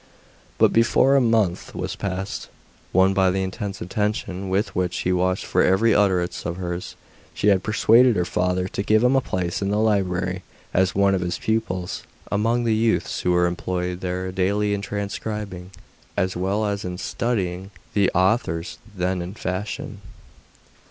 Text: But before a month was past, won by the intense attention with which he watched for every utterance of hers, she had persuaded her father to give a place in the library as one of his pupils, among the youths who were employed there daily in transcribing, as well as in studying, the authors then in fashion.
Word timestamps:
But 0.57 0.73
before 0.73 1.15
a 1.15 1.21
month 1.21 1.75
was 1.75 1.95
past, 1.95 2.49
won 2.91 3.13
by 3.13 3.29
the 3.29 3.43
intense 3.43 3.81
attention 3.81 4.49
with 4.49 4.75
which 4.75 5.01
he 5.01 5.13
watched 5.13 5.45
for 5.45 5.61
every 5.61 5.93
utterance 5.93 6.43
of 6.43 6.57
hers, 6.57 6.95
she 7.35 7.49
had 7.49 7.61
persuaded 7.61 8.15
her 8.15 8.25
father 8.25 8.67
to 8.67 8.81
give 8.81 9.03
a 9.03 9.21
place 9.21 9.61
in 9.61 9.69
the 9.69 9.77
library 9.77 10.41
as 10.73 10.95
one 10.95 11.13
of 11.13 11.21
his 11.21 11.37
pupils, 11.37 12.01
among 12.31 12.63
the 12.63 12.73
youths 12.73 13.19
who 13.19 13.29
were 13.31 13.45
employed 13.45 13.99
there 14.01 14.31
daily 14.31 14.73
in 14.73 14.81
transcribing, 14.81 15.69
as 16.17 16.35
well 16.35 16.65
as 16.65 16.83
in 16.83 16.97
studying, 16.97 17.69
the 17.93 18.09
authors 18.15 18.79
then 18.95 19.21
in 19.21 19.35
fashion. 19.35 20.01